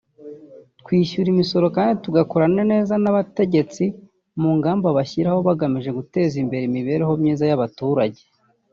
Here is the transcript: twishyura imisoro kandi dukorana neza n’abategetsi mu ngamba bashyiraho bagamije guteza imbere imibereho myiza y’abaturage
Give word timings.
twishyura 0.81 1.27
imisoro 1.33 1.65
kandi 1.77 1.95
dukorana 2.15 2.63
neza 2.73 2.93
n’abategetsi 3.03 3.83
mu 4.41 4.51
ngamba 4.57 4.87
bashyiraho 4.97 5.39
bagamije 5.47 5.89
guteza 5.97 6.35
imbere 6.43 6.63
imibereho 6.65 7.11
myiza 7.21 7.45
y’abaturage 7.47 8.21